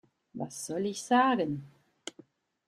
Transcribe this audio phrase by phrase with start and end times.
[0.33, 1.63] Was soll ich sagen?